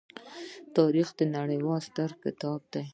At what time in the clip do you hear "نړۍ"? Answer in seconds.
1.35-1.59